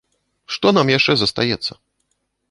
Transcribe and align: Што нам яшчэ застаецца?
Што 0.53 0.71
нам 0.77 0.87
яшчэ 0.91 1.13
застаецца? 1.21 1.71